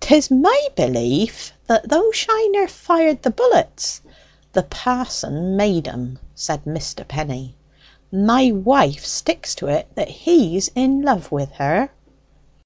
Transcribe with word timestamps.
"'Tis 0.00 0.30
my 0.30 0.68
belief 0.76 1.50
that 1.66 1.88
though 1.88 2.10
Shiner 2.12 2.68
fired 2.68 3.22
the 3.22 3.30
bullets, 3.30 4.02
the 4.52 4.64
parson 4.64 5.56
made 5.56 5.88
'em," 5.88 6.18
said 6.34 6.66
Mr. 6.66 7.08
Penny. 7.08 7.56
"My 8.12 8.52
wife 8.52 9.06
sticks 9.06 9.54
to 9.54 9.68
it 9.68 9.88
that 9.94 10.08
he's 10.10 10.68
in 10.74 11.00
love 11.00 11.32
wi' 11.32 11.46
her." 11.54 11.88